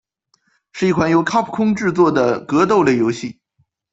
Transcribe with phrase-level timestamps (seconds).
[0.73, 3.39] 是一款由卡普空制作的格斗类游戏。